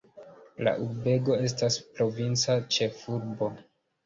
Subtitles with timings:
[0.67, 3.53] La urbego estas provinca ĉefurbo.